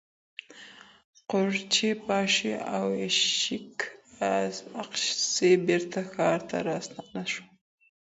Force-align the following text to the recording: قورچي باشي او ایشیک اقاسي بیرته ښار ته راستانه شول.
قورچي 1.29 1.89
باشي 2.07 2.53
او 2.75 2.85
ایشیک 3.01 3.77
اقاسي 4.81 5.51
بیرته 5.65 5.99
ښار 6.11 6.39
ته 6.49 6.57
راستانه 6.69 7.23
شول. 7.31 7.49